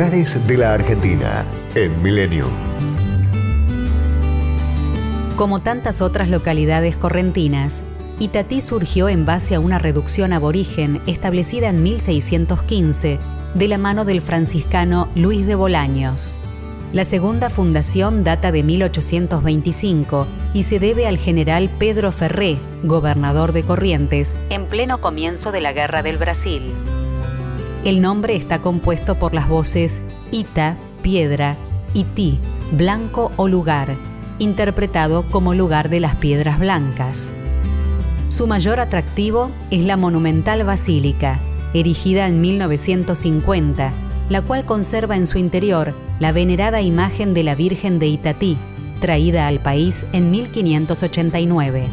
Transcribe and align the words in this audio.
De 0.00 0.56
la 0.56 0.72
Argentina 0.72 1.44
en 1.74 2.02
Milenio. 2.02 2.46
Como 5.36 5.60
tantas 5.60 6.00
otras 6.00 6.30
localidades 6.30 6.96
correntinas, 6.96 7.82
Itatí 8.18 8.62
surgió 8.62 9.10
en 9.10 9.26
base 9.26 9.54
a 9.54 9.60
una 9.60 9.78
reducción 9.78 10.32
aborigen 10.32 11.02
establecida 11.06 11.68
en 11.68 11.82
1615 11.82 13.18
de 13.52 13.68
la 13.68 13.76
mano 13.76 14.06
del 14.06 14.22
franciscano 14.22 15.06
Luis 15.14 15.46
de 15.46 15.54
Bolaños. 15.54 16.34
La 16.94 17.04
segunda 17.04 17.50
fundación 17.50 18.24
data 18.24 18.52
de 18.52 18.62
1825 18.62 20.26
y 20.54 20.62
se 20.62 20.78
debe 20.78 21.08
al 21.08 21.18
general 21.18 21.68
Pedro 21.78 22.10
Ferré, 22.10 22.56
gobernador 22.84 23.52
de 23.52 23.64
Corrientes, 23.64 24.34
en 24.48 24.64
pleno 24.64 25.02
comienzo 25.02 25.52
de 25.52 25.60
la 25.60 25.74
Guerra 25.74 26.02
del 26.02 26.16
Brasil. 26.16 26.72
El 27.82 28.02
nombre 28.02 28.36
está 28.36 28.60
compuesto 28.60 29.14
por 29.14 29.32
las 29.32 29.48
voces 29.48 30.02
Ita, 30.30 30.76
piedra, 31.02 31.56
y 31.94 32.04
Ti, 32.04 32.38
blanco 32.72 33.32
o 33.36 33.48
lugar, 33.48 33.96
interpretado 34.38 35.24
como 35.30 35.54
lugar 35.54 35.88
de 35.88 36.00
las 36.00 36.14
piedras 36.16 36.58
blancas. 36.58 37.18
Su 38.28 38.46
mayor 38.46 38.80
atractivo 38.80 39.50
es 39.70 39.82
la 39.82 39.96
monumental 39.96 40.62
basílica, 40.62 41.40
erigida 41.72 42.26
en 42.26 42.42
1950, 42.42 43.92
la 44.28 44.42
cual 44.42 44.66
conserva 44.66 45.16
en 45.16 45.26
su 45.26 45.38
interior 45.38 45.94
la 46.18 46.32
venerada 46.32 46.82
imagen 46.82 47.32
de 47.32 47.44
la 47.44 47.54
Virgen 47.54 47.98
de 47.98 48.08
Itatí, 48.08 48.58
traída 49.00 49.46
al 49.46 49.58
país 49.58 50.04
en 50.12 50.30
1589. 50.30 51.88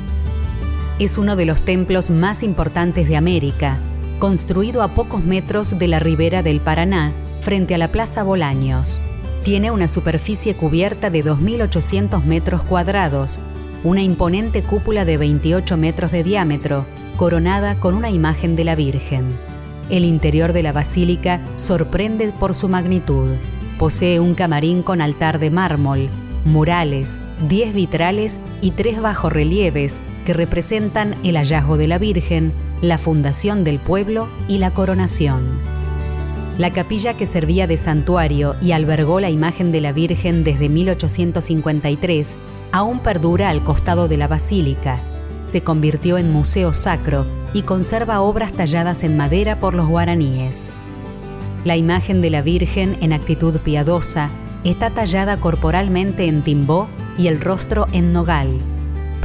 Es 1.00 1.18
uno 1.18 1.38
de 1.38 1.46
los 1.46 1.62
templos 1.62 2.10
más 2.10 2.44
importantes 2.44 3.08
de 3.08 3.16
América, 3.16 3.78
construido 4.20 4.82
a 4.82 4.90
pocos 4.90 5.24
metros 5.24 5.78
de 5.78 5.88
la 5.88 6.00
ribera 6.00 6.44
del 6.44 6.60
Paraná, 6.60 7.12
frente 7.42 7.76
a 7.76 7.78
la 7.78 7.90
Plaza 7.90 8.24
Bolaños. 8.24 9.00
Tiene 9.44 9.72
una 9.72 9.88
superficie 9.88 10.56
cubierta 10.56 11.10
de 11.10 11.24
2.800 11.24 12.24
metros 12.24 12.64
cuadrados, 12.64 13.40
una 13.84 14.02
imponente 14.02 14.64
cúpula 14.64 15.06
de 15.06 15.18
28 15.18 15.78
metros 15.78 16.12
de 16.12 16.24
diámetro, 16.24 16.86
coronada 17.16 17.80
con 17.80 17.94
una 17.94 18.10
imagen 18.10 18.56
de 18.56 18.64
la 18.64 18.76
Virgen. 18.76 19.26
El 19.90 20.04
interior 20.04 20.52
de 20.52 20.64
la 20.64 20.74
basílica 20.74 21.40
sorprende 21.56 22.34
por 22.38 22.56
su 22.56 22.68
magnitud. 22.68 23.30
Posee 23.80 24.20
un 24.20 24.34
camarín 24.34 24.84
con 24.84 25.02
altar 25.02 25.40
de 25.40 25.52
mármol, 25.52 26.10
murales, 26.44 27.18
10 27.48 27.74
vitrales 27.74 28.40
y 28.62 28.72
tres 28.72 29.00
bajorrelieves 29.02 30.00
que 30.26 30.34
representan 30.34 31.16
el 31.24 31.38
hallazgo 31.38 31.78
de 31.78 31.88
la 31.88 32.00
Virgen, 32.00 32.52
la 32.82 32.98
fundación 32.98 33.64
del 33.64 33.80
pueblo 33.80 34.28
y 34.48 34.60
la 34.60 34.72
coronación. 34.72 35.44
La 36.58 36.72
capilla 36.72 37.16
que 37.16 37.26
servía 37.26 37.68
de 37.68 37.78
santuario 37.78 38.56
y 38.62 38.72
albergó 38.72 39.20
la 39.20 39.30
imagen 39.30 39.72
de 39.72 39.82
la 39.82 39.92
Virgen 39.92 40.44
desde 40.44 40.70
1853 40.70 42.36
aún 42.72 43.00
perdura 43.00 43.50
al 43.50 43.64
costado 43.64 44.08
de 44.08 44.18
la 44.18 44.28
basílica. 44.28 44.98
Se 45.52 45.62
convirtió 45.62 46.18
en 46.18 46.32
museo 46.32 46.74
sacro 46.74 47.26
y 47.54 47.62
conserva 47.62 48.22
obras 48.22 48.52
talladas 48.52 49.04
en 49.04 49.18
madera 49.18 49.60
por 49.60 49.74
los 49.74 49.88
guaraníes. 49.88 50.58
La 51.64 51.78
imagen 51.78 52.22
de 52.22 52.30
la 52.30 52.42
Virgen 52.42 52.98
en 53.02 53.14
actitud 53.14 53.58
piadosa 53.60 54.30
está 54.64 54.90
tallada 54.90 55.38
corporalmente 55.38 56.26
en 56.26 56.42
timbó 56.42 56.88
y 57.18 57.28
el 57.28 57.40
rostro 57.40 57.86
en 57.92 58.14
nogal. 58.14 58.50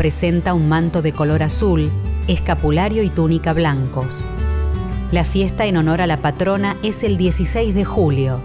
Presenta 0.03 0.53
un 0.53 0.69
manto 0.69 1.01
de 1.01 1.13
color 1.13 1.45
azul, 1.45 1.89
escapulario 2.27 3.05
y 3.05 3.09
túnica 3.09 3.53
blancos. 3.53 4.25
La 5.13 5.23
fiesta 5.23 5.65
en 5.67 5.77
honor 5.77 6.01
a 6.01 6.09
la 6.09 6.17
patrona 6.17 6.77
es 6.83 7.05
el 7.05 7.17
16 7.17 7.73
de 7.73 7.85
julio. 7.85 8.41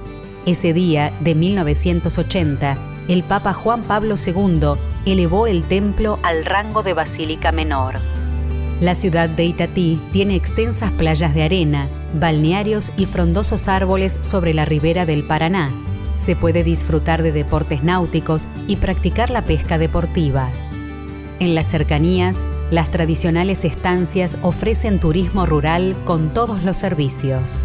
Ese 0.46 0.72
día, 0.74 1.12
de 1.22 1.34
1980, 1.34 2.78
el 3.08 3.24
Papa 3.24 3.54
Juan 3.54 3.82
Pablo 3.82 4.18
II 4.24 4.74
elevó 5.08 5.48
el 5.48 5.64
templo 5.64 6.20
al 6.22 6.46
rango 6.46 6.84
de 6.84 6.94
basílica 6.94 7.52
menor. 7.52 7.96
La 8.80 8.94
ciudad 8.94 9.28
de 9.28 9.46
Itatí 9.46 10.00
tiene 10.12 10.36
extensas 10.36 10.92
playas 10.92 11.34
de 11.34 11.42
arena, 11.42 11.88
balnearios 12.14 12.92
y 12.98 13.08
frondosos 13.08 13.68
árboles 13.68 14.20
sobre 14.22 14.54
la 14.54 14.66
ribera 14.66 15.08
del 15.08 15.24
Paraná. 15.24 15.72
Se 16.24 16.36
puede 16.36 16.64
disfrutar 16.64 17.24
de 17.24 17.32
deportes 17.32 17.84
náuticos 17.84 18.46
y 18.68 18.76
practicar 18.76 19.32
la 19.32 19.42
pesca 19.42 19.80
deportiva. 19.80 20.52
En 21.40 21.54
las 21.54 21.68
cercanías, 21.68 22.44
las 22.72 22.90
tradicionales 22.90 23.64
estancias 23.64 24.40
ofrecen 24.42 25.00
turismo 25.00 25.46
rural 25.46 25.96
con 26.04 26.34
todos 26.34 26.64
los 26.64 26.78
servicios. 26.78 27.62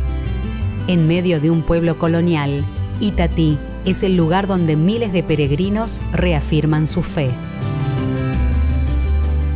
En 0.88 1.08
medio 1.08 1.40
de 1.40 1.50
un 1.50 1.62
pueblo 1.62 1.98
colonial, 1.98 2.64
Itatí 3.00 3.56
es 3.86 4.02
el 4.02 4.14
lugar 4.14 4.46
donde 4.46 4.76
miles 4.76 5.12
de 5.12 5.22
peregrinos 5.22 6.00
reafirman 6.12 6.86
su 6.86 7.02
fe. 7.02 7.30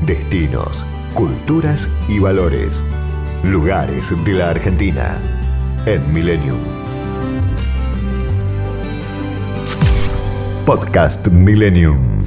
Destinos, 0.07 0.87
culturas 1.13 1.87
y 2.09 2.19
valores. 2.19 2.83
Lugares 3.45 4.07
de 4.25 4.33
la 4.33 4.51
Argentina 4.51 5.19
en 5.85 6.13
Millennium. 6.13 6.59
Podcast 10.65 11.29
Millennium. 11.29 12.25